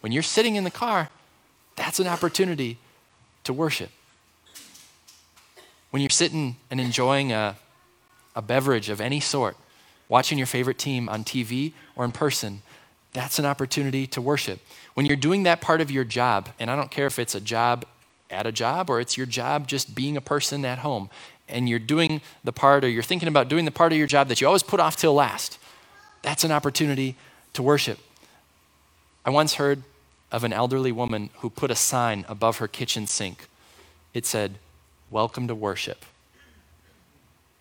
When 0.00 0.12
you're 0.12 0.22
sitting 0.22 0.56
in 0.56 0.64
the 0.64 0.70
car, 0.70 1.10
that's 1.76 2.00
an 2.00 2.06
opportunity 2.06 2.78
to 3.44 3.52
worship. 3.52 3.90
When 5.90 6.00
you're 6.00 6.08
sitting 6.08 6.56
and 6.70 6.80
enjoying 6.80 7.30
a, 7.30 7.56
a 8.34 8.40
beverage 8.40 8.88
of 8.88 8.98
any 8.98 9.20
sort, 9.20 9.58
watching 10.08 10.38
your 10.38 10.46
favorite 10.46 10.78
team 10.78 11.06
on 11.06 11.22
TV 11.22 11.74
or 11.96 12.06
in 12.06 12.12
person, 12.12 12.62
that's 13.12 13.38
an 13.38 13.44
opportunity 13.44 14.06
to 14.06 14.22
worship. 14.22 14.60
When 14.94 15.04
you're 15.04 15.16
doing 15.16 15.42
that 15.42 15.60
part 15.60 15.82
of 15.82 15.90
your 15.90 16.04
job, 16.04 16.48
and 16.58 16.70
I 16.70 16.76
don't 16.76 16.90
care 16.90 17.06
if 17.06 17.18
it's 17.18 17.34
a 17.34 17.42
job 17.42 17.84
at 18.30 18.46
a 18.46 18.52
job 18.52 18.90
or 18.90 19.00
it's 19.00 19.16
your 19.16 19.26
job 19.26 19.66
just 19.66 19.94
being 19.94 20.16
a 20.16 20.20
person 20.20 20.64
at 20.64 20.78
home, 20.78 21.10
and 21.48 21.68
you're 21.68 21.78
doing 21.78 22.20
the 22.44 22.52
part 22.52 22.84
or 22.84 22.88
you're 22.88 23.02
thinking 23.02 23.28
about 23.28 23.48
doing 23.48 23.64
the 23.64 23.70
part 23.70 23.92
of 23.92 23.98
your 23.98 24.06
job 24.06 24.28
that 24.28 24.40
you 24.40 24.46
always 24.46 24.62
put 24.62 24.80
off 24.80 24.96
till 24.96 25.14
last, 25.14 25.58
that's 26.22 26.44
an 26.44 26.52
opportunity 26.52 27.16
to 27.54 27.62
worship. 27.62 27.98
I 29.24 29.30
once 29.30 29.54
heard 29.54 29.82
of 30.30 30.44
an 30.44 30.52
elderly 30.52 30.92
woman 30.92 31.30
who 31.38 31.48
put 31.48 31.70
a 31.70 31.74
sign 31.74 32.24
above 32.28 32.58
her 32.58 32.68
kitchen 32.68 33.06
sink. 33.06 33.48
It 34.12 34.26
said, 34.26 34.54
Welcome 35.10 35.48
to 35.48 35.54
worship 35.54 36.04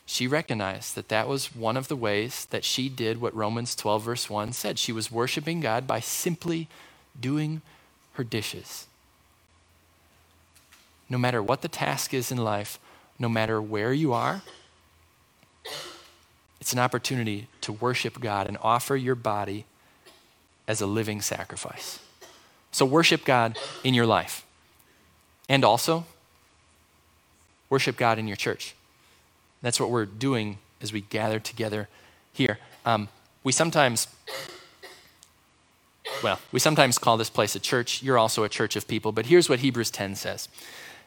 she 0.09 0.25
recognized 0.25 0.95
that 0.95 1.09
that 1.09 1.27
was 1.27 1.53
one 1.53 1.75
of 1.75 1.89
the 1.89 1.95
ways 1.95 2.45
that 2.45 2.63
she 2.63 2.87
did 2.87 3.19
what 3.19 3.35
Romans 3.35 3.75
12, 3.75 4.03
verse 4.03 4.29
1 4.29 4.53
said. 4.53 4.79
She 4.79 4.93
was 4.93 5.11
worshiping 5.11 5.59
God 5.59 5.85
by 5.85 5.99
simply 5.99 6.69
doing 7.19 7.61
her 8.13 8.23
dishes. 8.23 8.86
No 11.09 11.17
matter 11.17 11.41
what 11.41 11.61
the 11.61 11.67
task 11.67 12.13
is 12.13 12.31
in 12.31 12.37
life, 12.37 12.79
no 13.19 13.29
matter 13.29 13.61
where 13.61 13.93
you 13.93 14.13
are, 14.13 14.41
it's 16.59 16.73
an 16.73 16.79
opportunity 16.79 17.47
to 17.61 17.71
worship 17.71 18.19
God 18.19 18.47
and 18.47 18.57
offer 18.61 18.95
your 18.95 19.15
body 19.15 19.65
as 20.67 20.81
a 20.81 20.87
living 20.87 21.21
sacrifice. 21.21 21.99
So, 22.71 22.85
worship 22.85 23.23
God 23.23 23.57
in 23.83 23.93
your 23.93 24.05
life. 24.05 24.45
And 25.47 25.63
also, 25.63 26.05
worship 27.69 27.95
God 27.95 28.19
in 28.19 28.27
your 28.27 28.35
church. 28.35 28.75
That's 29.61 29.79
what 29.79 29.89
we're 29.89 30.05
doing 30.05 30.57
as 30.81 30.91
we 30.91 31.01
gather 31.01 31.39
together 31.39 31.87
here. 32.33 32.59
Um, 32.85 33.07
we 33.43 33.51
sometimes, 33.51 34.07
well, 36.21 36.39
we 36.51 36.59
sometimes 36.59 36.97
call 36.97 37.17
this 37.17 37.29
place 37.29 37.55
a 37.55 37.59
church. 37.59 38.03
You're 38.03 38.17
also 38.17 38.43
a 38.43 38.49
church 38.49 38.75
of 38.75 38.87
people, 38.87 39.11
but 39.11 39.27
here's 39.27 39.49
what 39.49 39.59
Hebrews 39.59 39.89
10 39.91 40.15
says. 40.15 40.49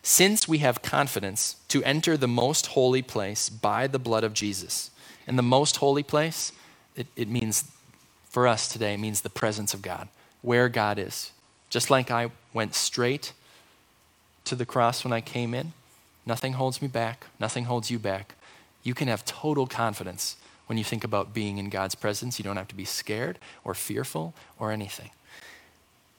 Since 0.03 0.49
we 0.49 0.59
have 0.59 0.83
confidence 0.83 1.57
to 1.69 1.83
enter 1.85 2.17
the 2.17 2.29
most 2.29 2.69
holy 2.69 3.03
place 3.03 3.49
by 3.49 3.87
the 3.87 3.99
blood 3.99 4.25
of 4.25 4.33
Jesus. 4.33 4.91
And 5.27 5.39
the 5.39 5.43
most 5.43 5.77
holy 5.77 6.03
place, 6.03 6.53
it, 6.97 7.07
it 7.17 7.29
means, 7.29 7.71
for 8.29 8.49
us 8.49 8.69
today, 8.69 8.97
means 8.97 9.21
the 9.21 9.31
presence 9.31 9.75
of 9.75 9.83
God, 9.83 10.09
where 10.43 10.69
God 10.69 10.99
is. 10.99 11.33
Just 11.69 11.91
like 11.91 12.11
I 12.11 12.31
went 12.53 12.75
straight 12.75 13.33
to 14.45 14.55
the 14.55 14.67
cross 14.67 15.05
when 15.05 15.13
I 15.13 15.21
came 15.21 15.55
in, 15.55 15.73
nothing 16.27 16.55
holds 16.55 16.81
me 16.81 16.89
back, 16.89 17.27
nothing 17.39 17.65
holds 17.65 17.91
you 17.91 17.99
back 17.99 18.35
you 18.83 18.95
can 18.95 19.09
have 19.09 19.25
total 19.25 19.67
confidence 19.67 20.37
when 20.67 20.79
you 20.79 20.85
think 20.85 21.05
about 21.05 21.35
being 21.35 21.59
in 21.59 21.69
God's 21.69 21.95
presence. 21.95 22.39
You 22.39 22.45
don't 22.45 22.57
have 22.57 22.69
to 22.69 22.75
be 22.75 22.85
scared 22.85 23.39
or 23.65 23.75
fearful 23.75 24.35
or 24.59 24.73
anything. 24.73 25.11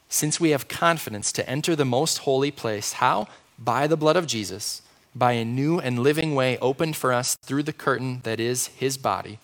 Since 0.09 0.39
we 0.39 0.49
have 0.49 0.67
confidence 0.67 1.31
to 1.33 1.49
enter 1.49 1.75
the 1.75 1.85
most 1.85 2.19
holy 2.19 2.51
place, 2.51 2.93
how? 2.93 3.27
By 3.63 3.87
the 3.87 3.97
blood 3.97 4.17
of 4.17 4.27
Jesus, 4.27 4.81
by 5.13 5.33
a 5.33 5.45
new 5.45 5.79
and 5.79 5.99
living 5.99 6.33
way 6.35 6.57
opened 6.57 6.95
for 6.95 7.13
us 7.13 7.35
through 7.35 7.63
the 7.63 7.73
curtain 7.73 8.21
that 8.23 8.39
is 8.39 8.67
his 8.67 8.97
body, 8.97 9.39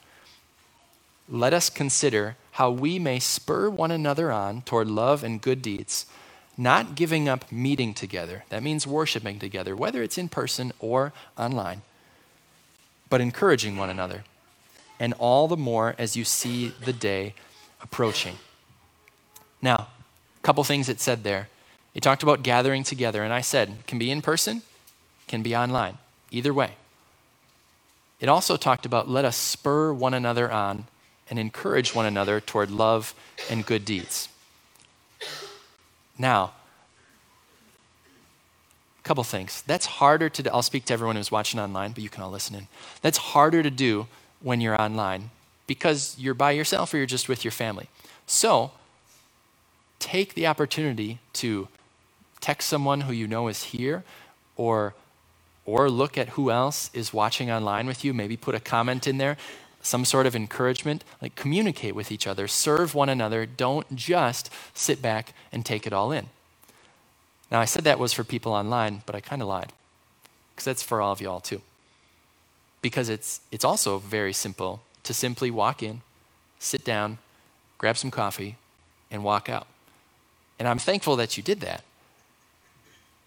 let 1.29 1.53
us 1.53 1.69
consider 1.69 2.35
how 2.53 2.71
we 2.71 2.97
may 2.97 3.19
spur 3.19 3.69
one 3.69 3.91
another 3.91 4.31
on 4.31 4.61
toward 4.61 4.87
love 4.89 5.23
and 5.23 5.41
good 5.41 5.61
deeds, 5.61 6.05
not 6.57 6.95
giving 6.95 7.29
up 7.29 7.51
meeting 7.51 7.93
together. 7.93 8.43
That 8.49 8.63
means 8.63 8.87
worshiping 8.87 9.37
together, 9.37 9.75
whether 9.75 10.01
it's 10.01 10.17
in 10.17 10.29
person 10.29 10.71
or 10.79 11.13
online 11.37 11.81
but 13.09 13.21
encouraging 13.21 13.77
one 13.77 13.89
another, 13.89 14.23
and 14.99 15.13
all 15.19 15.47
the 15.47 15.57
more 15.57 15.95
as 15.97 16.15
you 16.15 16.23
see 16.23 16.69
the 16.83 16.93
day 16.93 17.33
approaching. 17.81 18.35
Now, 19.61 19.87
a 20.37 20.43
couple 20.43 20.63
things 20.63 20.89
it 20.89 20.99
said 20.99 21.23
there. 21.23 21.49
It 21.97 22.03
talked 22.03 22.21
about 22.21 22.43
gathering 22.43 22.83
together, 22.83 23.23
and 23.23 23.33
I 23.33 23.41
said, 23.41 23.73
can 23.87 23.97
be 23.97 24.11
in 24.11 24.21
person, 24.21 24.61
can 25.25 25.41
be 25.41 25.55
online, 25.55 25.97
either 26.29 26.53
way. 26.53 26.73
It 28.19 28.29
also 28.29 28.55
talked 28.55 28.85
about 28.85 29.09
let 29.09 29.25
us 29.25 29.35
spur 29.35 29.91
one 29.91 30.13
another 30.13 30.51
on 30.51 30.85
and 31.27 31.39
encourage 31.39 31.95
one 31.95 32.05
another 32.05 32.39
toward 32.39 32.69
love 32.69 33.15
and 33.49 33.65
good 33.65 33.83
deeds. 33.83 34.29
Now, 36.19 36.53
a 38.99 39.03
couple 39.03 39.23
things. 39.23 39.63
That's 39.63 39.87
harder 39.87 40.29
to 40.29 40.43
do. 40.43 40.51
I'll 40.51 40.61
speak 40.61 40.85
to 40.85 40.93
everyone 40.93 41.15
who's 41.15 41.31
watching 41.31 41.59
online, 41.59 41.93
but 41.93 42.03
you 42.03 42.09
can 42.09 42.21
all 42.21 42.29
listen 42.29 42.55
in. 42.55 42.67
That's 43.01 43.17
harder 43.17 43.63
to 43.63 43.71
do 43.71 44.05
when 44.39 44.61
you're 44.61 44.79
online 44.79 45.31
because 45.65 46.15
you're 46.19 46.35
by 46.35 46.51
yourself 46.51 46.93
or 46.93 46.97
you're 46.97 47.07
just 47.07 47.27
with 47.27 47.43
your 47.43 47.51
family. 47.51 47.89
So, 48.27 48.69
take 49.97 50.35
the 50.35 50.45
opportunity 50.45 51.17
to 51.33 51.67
text 52.39 52.67
someone 52.69 53.01
who 53.01 53.13
you 53.13 53.27
know 53.27 53.47
is 53.47 53.63
here 53.63 54.03
or 54.55 54.93
or 55.67 55.89
look 55.89 56.17
at 56.17 56.29
who 56.29 56.49
else 56.49 56.89
is 56.93 57.13
watching 57.13 57.51
online 57.51 57.85
with 57.85 58.03
you, 58.03 58.13
maybe 58.13 58.37
put 58.37 58.55
a 58.55 58.59
comment 58.59 59.05
in 59.05 59.17
there, 59.17 59.35
some 59.81 60.05
sort 60.05 60.25
of 60.25 60.35
encouragement, 60.35 61.03
like 61.21 61.35
communicate 61.35 61.93
with 61.93 62.09
each 62.09 62.25
other, 62.25 62.47
serve 62.47 62.95
one 62.95 63.09
another, 63.09 63.45
don't 63.45 63.93
just 63.93 64.49
sit 64.73 65.01
back 65.01 65.33
and 65.51 65.65
take 65.65 65.85
it 65.85 65.91
all 65.91 66.11
in. 66.11 66.27
Now, 67.51 67.59
I 67.59 67.65
said 67.65 67.83
that 67.83 67.99
was 67.99 68.13
for 68.13 68.23
people 68.23 68.53
online, 68.53 69.03
but 69.05 69.13
I 69.13 69.19
kind 69.19 69.41
of 69.41 69.47
lied 69.49 69.73
because 70.55 70.65
that's 70.65 70.83
for 70.83 71.01
all 71.01 71.11
of 71.11 71.21
y'all 71.21 71.41
too. 71.41 71.61
Because 72.81 73.09
it's, 73.09 73.41
it's 73.51 73.65
also 73.65 73.97
very 73.99 74.33
simple 74.33 74.81
to 75.03 75.13
simply 75.13 75.51
walk 75.51 75.83
in, 75.83 76.01
sit 76.59 76.85
down, 76.85 77.17
grab 77.77 77.97
some 77.97 78.11
coffee, 78.11 78.55
and 79.11 79.23
walk 79.23 79.49
out. 79.49 79.67
And 80.59 80.67
I'm 80.67 80.79
thankful 80.79 81.15
that 81.17 81.37
you 81.37 81.43
did 81.43 81.59
that. 81.59 81.83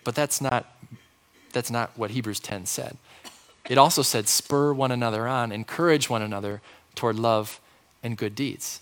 But 0.04 0.14
that's 0.14 0.40
not, 0.40 0.66
that's 1.52 1.70
not 1.70 1.90
what 1.96 2.10
Hebrews 2.10 2.40
10 2.40 2.66
said. 2.66 2.96
It 3.68 3.78
also 3.78 4.02
said, 4.02 4.28
spur 4.28 4.72
one 4.72 4.90
another 4.90 5.28
on, 5.28 5.52
encourage 5.52 6.08
one 6.08 6.22
another 6.22 6.60
toward 6.94 7.16
love 7.16 7.60
and 8.02 8.16
good 8.16 8.34
deeds. 8.34 8.80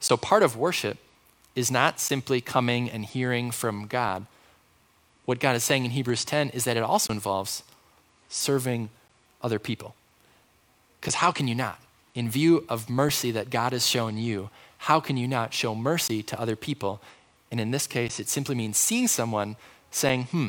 So 0.00 0.16
part 0.16 0.42
of 0.42 0.56
worship 0.56 0.98
is 1.54 1.70
not 1.70 2.00
simply 2.00 2.40
coming 2.40 2.90
and 2.90 3.04
hearing 3.04 3.50
from 3.50 3.86
God 3.86 4.26
what 5.28 5.40
God 5.40 5.56
is 5.56 5.62
saying 5.62 5.84
in 5.84 5.90
Hebrews 5.90 6.24
10 6.24 6.48
is 6.50 6.64
that 6.64 6.78
it 6.78 6.82
also 6.82 7.12
involves 7.12 7.62
serving 8.30 8.88
other 9.42 9.58
people. 9.58 9.94
Because 10.98 11.16
how 11.16 11.32
can 11.32 11.46
you 11.46 11.54
not? 11.54 11.78
In 12.14 12.30
view 12.30 12.64
of 12.66 12.88
mercy 12.88 13.30
that 13.32 13.50
God 13.50 13.72
has 13.72 13.86
shown 13.86 14.16
you, 14.16 14.48
how 14.78 15.00
can 15.00 15.18
you 15.18 15.28
not 15.28 15.52
show 15.52 15.74
mercy 15.74 16.22
to 16.22 16.40
other 16.40 16.56
people? 16.56 17.02
And 17.50 17.60
in 17.60 17.72
this 17.72 17.86
case, 17.86 18.18
it 18.18 18.30
simply 18.30 18.54
means 18.54 18.78
seeing 18.78 19.06
someone 19.06 19.56
saying, 19.90 20.24
hmm, 20.24 20.48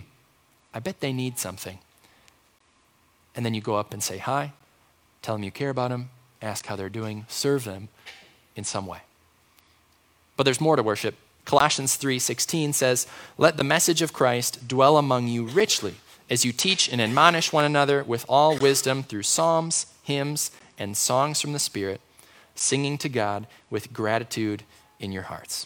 I 0.74 0.80
bet 0.80 1.00
they 1.00 1.14
need 1.14 1.40
something. 1.40 1.80
And 3.36 3.46
then 3.46 3.54
you 3.54 3.62
go 3.62 3.76
up 3.76 3.94
and 3.94 4.04
say 4.04 4.18
hi, 4.18 4.54
tell 5.22 5.36
them 5.36 5.44
you 5.44 5.52
care 5.52 5.70
about 5.70 5.90
them, 5.90 6.10
ask 6.42 6.66
how 6.66 6.76
they're 6.76 6.90
doing, 6.90 7.26
serve 7.28 7.64
them 7.64 7.90
in 8.56 8.64
some 8.64 8.86
way. 8.86 9.00
But 10.38 10.44
there's 10.44 10.62
more 10.62 10.76
to 10.76 10.84
worship. 10.84 11.16
Colossians 11.46 11.96
3:16 11.96 12.74
says, 12.74 13.08
"Let 13.38 13.58
the 13.58 13.64
message 13.64 14.02
of 14.02 14.14
Christ 14.14 14.68
dwell 14.68 14.98
among 14.98 15.28
you 15.28 15.46
richly, 15.48 15.96
as 16.30 16.46
you 16.46 16.52
teach 16.52 16.88
and 16.88 17.02
admonish 17.02 17.52
one 17.52 17.66
another 17.66 18.04
with 18.04 18.26
all 18.30 18.56
wisdom 18.58 19.04
through 19.04 19.24
psalms, 19.24 19.88
hymns, 20.04 20.52
and 20.78 20.96
songs 20.96 21.42
from 21.42 21.54
the 21.54 21.60
Spirit, 21.60 22.02
singing 22.56 22.98
to 23.00 23.10
God 23.10 23.48
with 23.70 23.92
gratitude 23.92 24.64
in 25.00 25.12
your 25.12 25.24
hearts." 25.24 25.66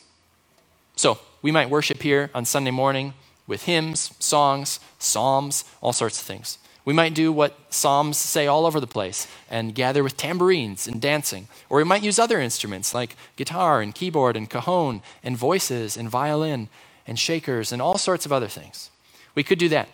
So, 0.96 1.20
we 1.42 1.52
might 1.52 1.70
worship 1.70 2.02
here 2.02 2.32
on 2.34 2.46
Sunday 2.46 2.72
morning 2.72 3.14
with 3.48 3.64
hymns, 3.64 4.14
songs, 4.20 4.80
psalms, 5.00 5.66
all 5.82 5.94
sorts 5.94 6.20
of 6.20 6.26
things. 6.26 6.58
We 6.86 6.94
might 6.94 7.14
do 7.14 7.32
what 7.32 7.58
Psalms 7.70 8.18
say 8.18 8.46
all 8.46 8.66
over 8.66 8.80
the 8.80 8.88
place 8.88 9.28
and 9.50 9.74
gather 9.74 10.04
with 10.04 10.18
tambourines 10.18 10.86
and 10.86 11.02
dancing. 11.02 11.48
Or 11.70 11.78
we 11.78 11.86
might 11.86 12.04
use 12.04 12.20
other 12.20 12.42
instruments 12.42 12.94
like 12.94 13.16
guitar 13.38 13.82
and 13.82 13.96
keyboard 13.96 14.36
and 14.36 14.50
cajon 14.50 15.02
and 15.24 15.38
voices 15.38 15.96
and 15.96 16.10
violin 16.10 16.68
and 17.08 17.18
shakers 17.18 17.72
and 17.72 17.82
all 17.82 17.98
sorts 17.98 18.26
of 18.26 18.34
other 18.34 18.50
things. 18.50 18.90
We 19.34 19.44
could 19.44 19.60
do 19.60 19.70
that. 19.70 19.90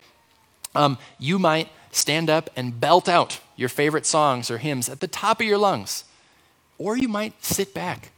Um, 0.74 0.98
you 1.18 1.38
might 1.38 1.68
stand 1.92 2.28
up 2.28 2.50
and 2.56 2.80
belt 2.80 3.08
out 3.08 3.40
your 3.56 3.68
favorite 3.68 4.06
songs 4.06 4.50
or 4.50 4.58
hymns 4.58 4.88
at 4.88 5.00
the 5.00 5.08
top 5.08 5.40
of 5.40 5.46
your 5.46 5.58
lungs. 5.58 6.04
Or 6.76 6.96
you 6.96 7.08
might 7.08 7.44
sit 7.44 7.72
back 7.72 8.10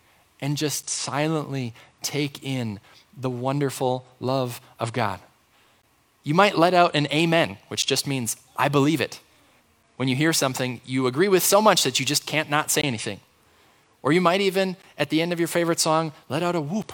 and 0.42 0.58
just 0.58 0.90
silently 0.90 1.72
take 2.02 2.42
in 2.42 2.80
the 3.16 3.30
wonderful 3.30 4.04
love 4.20 4.60
of 4.78 4.92
God. 4.92 5.20
You 6.24 6.34
might 6.34 6.58
let 6.58 6.74
out 6.74 6.94
an 6.94 7.06
amen, 7.12 7.58
which 7.68 7.86
just 7.86 8.06
means, 8.06 8.36
I 8.56 8.68
believe 8.68 9.00
it. 9.00 9.20
When 9.96 10.08
you 10.08 10.16
hear 10.16 10.32
something 10.32 10.80
you 10.84 11.06
agree 11.06 11.28
with 11.28 11.42
so 11.42 11.62
much 11.62 11.84
that 11.84 12.00
you 12.00 12.06
just 12.06 12.26
can't 12.26 12.50
not 12.50 12.70
say 12.70 12.82
anything. 12.82 13.20
Or 14.02 14.12
you 14.12 14.20
might 14.20 14.40
even, 14.40 14.76
at 14.98 15.10
the 15.10 15.22
end 15.22 15.32
of 15.32 15.38
your 15.38 15.48
favorite 15.48 15.78
song, 15.78 16.12
let 16.28 16.42
out 16.42 16.56
a 16.56 16.60
whoop. 16.60 16.92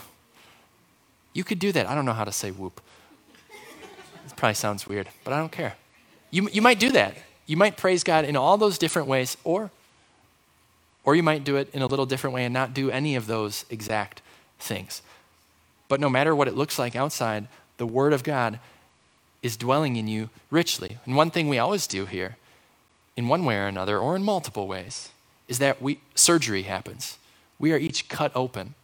You 1.33 1.43
could 1.43 1.59
do 1.59 1.73
that. 1.73 1.89
I 1.89 1.95
don't 1.95 2.05
know 2.05 2.13
how 2.13 2.25
to 2.25 2.33
say 2.33 2.51
whoop. 2.51 2.81
It 4.27 4.37
probably 4.37 4.55
sounds 4.55 4.87
weird, 4.87 5.09
but 5.25 5.33
I 5.33 5.39
don't 5.39 5.53
care. 5.53 5.77
You, 6.31 6.49
you 6.53 6.61
might 6.61 6.79
do 6.79 6.93
that. 6.93 7.17
You 7.47 7.57
might 7.57 7.79
praise 7.79 8.05
God 8.05 8.27
in 8.27 8.37
all 8.37 8.59
those 8.59 8.77
different 8.77 9.09
ways, 9.09 9.39
or, 9.43 9.71
or 11.09 11.17
you 11.17 11.23
might 11.23 11.43
do 11.43 11.57
it 11.57 11.71
in 11.73 11.81
a 11.81 11.87
little 11.87 12.05
different 12.05 12.35
way 12.35 12.45
and 12.45 12.53
not 12.53 12.75
do 12.75 12.91
any 12.91 13.17
of 13.17 13.27
those 13.27 13.65
exact 13.71 14.21
things. 14.59 15.01
But 15.89 16.01
no 16.01 16.11
matter 16.11 16.37
what 16.37 16.49
it 16.49 16.55
looks 16.55 16.79
like 16.79 16.95
outside, 16.95 17.49
the 17.79 17.87
Word 17.87 18.13
of 18.13 18.23
God 18.23 18.61
is 19.43 19.57
dwelling 19.57 19.97
in 19.97 20.07
you 20.07 20.29
richly. 20.51 20.99
And 21.07 21.17
one 21.17 21.31
thing 21.31 21.49
we 21.49 21.59
always 21.59 21.87
do 21.87 22.05
here, 22.05 22.37
in 23.17 23.27
one 23.27 23.47
way 23.47 23.57
or 23.57 23.67
another, 23.67 23.99
or 23.99 24.17
in 24.17 24.23
multiple 24.23 24.69
ways, 24.69 25.09
is 25.49 25.59
that 25.61 25.81
we, 25.81 25.99
surgery 26.15 26.65
happens. 26.65 27.17
We 27.59 27.73
are 27.73 27.79
each 27.79 28.11
cut 28.11 28.31
open. 28.35 28.75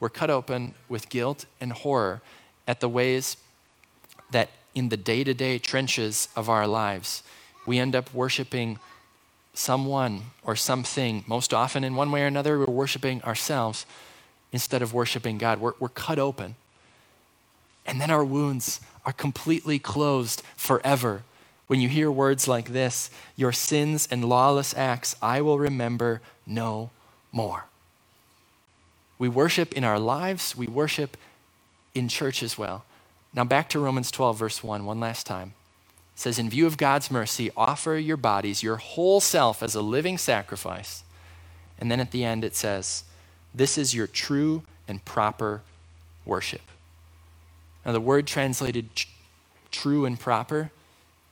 We're 0.00 0.08
cut 0.08 0.30
open 0.30 0.74
with 0.88 1.08
guilt 1.08 1.46
and 1.60 1.72
horror 1.72 2.22
at 2.66 2.80
the 2.80 2.88
ways 2.88 3.36
that 4.32 4.50
in 4.74 4.88
the 4.88 4.96
day 4.96 5.22
to 5.22 5.32
day 5.32 5.60
trenches 5.60 6.28
of 6.34 6.48
our 6.48 6.66
lives, 6.66 7.22
we 7.66 7.78
end 7.78 7.94
up 7.94 8.12
worshiping 8.12 8.80
someone 9.56 10.22
or 10.42 10.54
something. 10.54 11.24
Most 11.26 11.54
often, 11.54 11.82
in 11.82 11.96
one 11.96 12.10
way 12.10 12.22
or 12.22 12.26
another, 12.26 12.58
we're 12.58 12.66
worshiping 12.66 13.22
ourselves 13.22 13.86
instead 14.52 14.82
of 14.82 14.92
worshiping 14.92 15.38
God. 15.38 15.60
We're, 15.60 15.72
we're 15.80 15.88
cut 15.88 16.18
open. 16.18 16.56
And 17.84 18.00
then 18.00 18.10
our 18.10 18.24
wounds 18.24 18.80
are 19.04 19.12
completely 19.12 19.78
closed 19.78 20.42
forever. 20.56 21.22
When 21.66 21.80
you 21.80 21.88
hear 21.88 22.10
words 22.10 22.46
like 22.46 22.70
this, 22.72 23.10
your 23.34 23.52
sins 23.52 24.06
and 24.10 24.24
lawless 24.24 24.74
acts 24.76 25.16
I 25.22 25.40
will 25.40 25.58
remember 25.58 26.20
no 26.46 26.90
more. 27.32 27.64
We 29.18 29.28
worship 29.28 29.72
in 29.72 29.84
our 29.84 29.98
lives, 29.98 30.54
we 30.56 30.66
worship 30.66 31.16
in 31.94 32.08
church 32.08 32.42
as 32.42 32.58
well. 32.58 32.84
Now, 33.34 33.44
back 33.44 33.68
to 33.70 33.80
Romans 33.80 34.10
12, 34.10 34.38
verse 34.38 34.62
1, 34.62 34.84
one 34.84 35.00
last 35.00 35.26
time. 35.26 35.54
Says, 36.16 36.38
In 36.38 36.50
view 36.50 36.66
of 36.66 36.76
God's 36.78 37.10
mercy, 37.10 37.50
offer 37.56 37.96
your 37.96 38.16
bodies, 38.16 38.62
your 38.62 38.76
whole 38.76 39.20
self, 39.20 39.62
as 39.62 39.76
a 39.76 39.82
living 39.82 40.18
sacrifice. 40.18 41.04
And 41.78 41.90
then 41.90 42.00
at 42.00 42.10
the 42.10 42.24
end, 42.24 42.42
it 42.42 42.56
says, 42.56 43.04
This 43.54 43.78
is 43.78 43.94
your 43.94 44.08
true 44.08 44.64
and 44.88 45.04
proper 45.04 45.62
worship. 46.24 46.62
Now, 47.84 47.92
the 47.92 48.00
word 48.00 48.26
translated 48.26 48.88
true 49.70 50.04
and 50.04 50.18
proper 50.18 50.72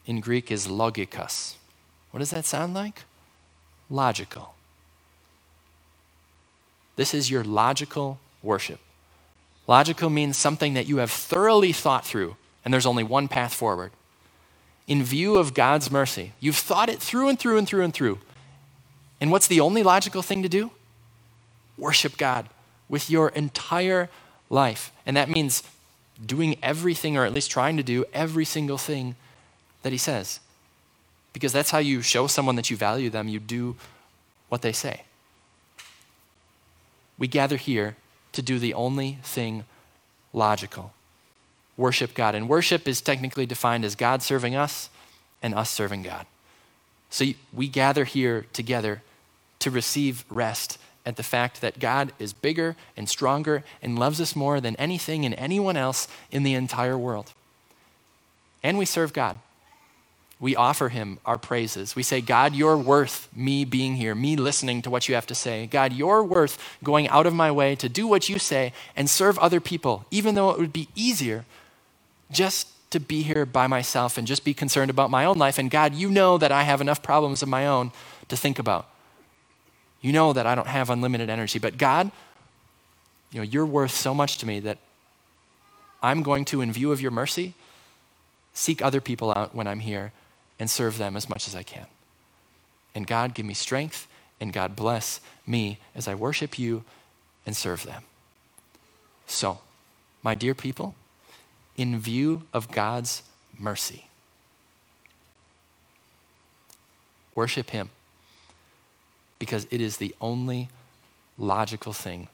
in 0.06 0.20
Greek 0.20 0.52
is 0.52 0.68
logikos. 0.68 1.54
What 2.10 2.20
does 2.20 2.30
that 2.30 2.44
sound 2.44 2.74
like? 2.74 3.02
Logical. 3.90 4.54
This 6.96 7.14
is 7.14 7.30
your 7.30 7.42
logical 7.42 8.20
worship. 8.42 8.80
Logical 9.66 10.10
means 10.10 10.36
something 10.36 10.74
that 10.74 10.86
you 10.86 10.98
have 10.98 11.10
thoroughly 11.10 11.72
thought 11.72 12.06
through, 12.06 12.36
and 12.64 12.72
there's 12.72 12.86
only 12.86 13.02
one 13.02 13.28
path 13.28 13.54
forward. 13.54 13.90
In 14.86 15.02
view 15.02 15.36
of 15.36 15.54
God's 15.54 15.90
mercy, 15.90 16.32
you've 16.40 16.56
thought 16.56 16.88
it 16.88 17.00
through 17.00 17.28
and 17.28 17.38
through 17.38 17.58
and 17.58 17.66
through 17.66 17.84
and 17.84 17.94
through. 17.94 18.18
And 19.20 19.30
what's 19.30 19.46
the 19.46 19.60
only 19.60 19.82
logical 19.82 20.22
thing 20.22 20.42
to 20.42 20.48
do? 20.48 20.70
Worship 21.78 22.16
God 22.16 22.48
with 22.88 23.08
your 23.08 23.30
entire 23.30 24.10
life. 24.50 24.92
And 25.06 25.16
that 25.16 25.30
means 25.30 25.62
doing 26.24 26.56
everything, 26.62 27.16
or 27.16 27.24
at 27.24 27.32
least 27.32 27.50
trying 27.50 27.76
to 27.76 27.82
do 27.82 28.04
every 28.12 28.44
single 28.44 28.78
thing 28.78 29.16
that 29.82 29.92
he 29.92 29.98
says. 29.98 30.40
Because 31.32 31.52
that's 31.52 31.70
how 31.70 31.78
you 31.78 32.02
show 32.02 32.26
someone 32.26 32.56
that 32.56 32.70
you 32.70 32.76
value 32.76 33.10
them. 33.10 33.28
You 33.28 33.40
do 33.40 33.76
what 34.48 34.62
they 34.62 34.72
say. 34.72 35.02
We 37.18 37.26
gather 37.26 37.56
here 37.56 37.96
to 38.32 38.42
do 38.42 38.58
the 38.58 38.74
only 38.74 39.18
thing 39.22 39.64
logical 40.32 40.93
worship 41.76 42.14
God. 42.14 42.34
And 42.34 42.48
worship 42.48 42.86
is 42.86 43.00
technically 43.00 43.46
defined 43.46 43.84
as 43.84 43.94
God 43.94 44.22
serving 44.22 44.54
us 44.54 44.90
and 45.42 45.54
us 45.54 45.70
serving 45.70 46.02
God. 46.02 46.26
So 47.10 47.26
we 47.52 47.68
gather 47.68 48.04
here 48.04 48.46
together 48.52 49.02
to 49.60 49.70
receive 49.70 50.24
rest 50.28 50.78
at 51.06 51.16
the 51.16 51.22
fact 51.22 51.60
that 51.60 51.78
God 51.78 52.12
is 52.18 52.32
bigger 52.32 52.76
and 52.96 53.08
stronger 53.08 53.62
and 53.82 53.98
loves 53.98 54.20
us 54.20 54.34
more 54.34 54.60
than 54.60 54.76
anything 54.76 55.24
and 55.24 55.34
anyone 55.34 55.76
else 55.76 56.08
in 56.30 56.42
the 56.42 56.54
entire 56.54 56.96
world. 56.96 57.32
And 58.62 58.78
we 58.78 58.86
serve 58.86 59.12
God. 59.12 59.38
We 60.40 60.56
offer 60.56 60.88
Him 60.88 61.18
our 61.24 61.38
praises. 61.38 61.94
We 61.94 62.02
say, 62.02 62.20
God, 62.20 62.54
you're 62.54 62.76
worth 62.76 63.28
me 63.34 63.64
being 63.64 63.96
here, 63.96 64.14
me 64.14 64.36
listening 64.36 64.82
to 64.82 64.90
what 64.90 65.08
you 65.08 65.14
have 65.14 65.26
to 65.28 65.34
say. 65.34 65.66
God, 65.66 65.92
you're 65.92 66.22
worth 66.22 66.58
going 66.82 67.08
out 67.08 67.26
of 67.26 67.34
my 67.34 67.50
way 67.50 67.76
to 67.76 67.88
do 67.88 68.06
what 68.06 68.28
you 68.28 68.38
say 68.38 68.72
and 68.96 69.08
serve 69.08 69.38
other 69.38 69.60
people, 69.60 70.04
even 70.10 70.34
though 70.34 70.50
it 70.50 70.58
would 70.58 70.72
be 70.72 70.88
easier 70.94 71.44
just 72.30 72.68
to 72.90 73.00
be 73.00 73.22
here 73.22 73.44
by 73.44 73.66
myself 73.66 74.16
and 74.16 74.26
just 74.26 74.44
be 74.44 74.54
concerned 74.54 74.90
about 74.90 75.10
my 75.10 75.24
own 75.24 75.36
life. 75.36 75.58
And 75.58 75.70
God, 75.70 75.94
you 75.94 76.08
know 76.08 76.38
that 76.38 76.52
I 76.52 76.62
have 76.62 76.80
enough 76.80 77.02
problems 77.02 77.42
of 77.42 77.48
my 77.48 77.66
own 77.66 77.90
to 78.28 78.36
think 78.36 78.58
about. 78.58 78.88
You 80.00 80.12
know 80.12 80.32
that 80.32 80.46
I 80.46 80.54
don't 80.54 80.68
have 80.68 80.90
unlimited 80.90 81.28
energy, 81.28 81.58
but 81.58 81.78
God, 81.78 82.10
you 83.32 83.40
know, 83.40 83.44
you're 83.44 83.66
worth 83.66 83.90
so 83.90 84.14
much 84.14 84.38
to 84.38 84.46
me 84.46 84.60
that 84.60 84.78
I'm 86.02 86.22
going 86.22 86.44
to, 86.46 86.60
in 86.60 86.70
view 86.72 86.92
of 86.92 87.00
your 87.00 87.10
mercy, 87.10 87.54
seek 88.52 88.80
other 88.80 89.00
people 89.00 89.32
out 89.34 89.54
when 89.54 89.66
I'm 89.66 89.80
here 89.80 90.12
and 90.60 90.70
serve 90.70 90.98
them 90.98 91.16
as 91.16 91.28
much 91.28 91.48
as 91.48 91.56
I 91.56 91.62
can. 91.62 91.86
And 92.94 93.06
God, 93.06 93.34
give 93.34 93.44
me 93.44 93.54
strength, 93.54 94.06
and 94.40 94.52
God 94.52 94.76
bless 94.76 95.20
me 95.46 95.78
as 95.96 96.06
I 96.06 96.14
worship 96.14 96.58
you 96.58 96.84
and 97.44 97.56
serve 97.56 97.82
them. 97.82 98.04
So, 99.26 99.58
my 100.22 100.34
dear 100.34 100.54
people, 100.54 100.94
in 101.76 101.98
view 101.98 102.42
of 102.52 102.70
God's 102.70 103.22
mercy, 103.58 104.06
worship 107.34 107.70
Him 107.70 107.90
because 109.38 109.66
it 109.70 109.80
is 109.80 109.96
the 109.96 110.14
only 110.20 110.68
logical 111.36 111.92
thing 111.92 112.28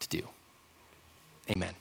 to 0.00 0.08
do. 0.08 0.28
Amen. 1.50 1.74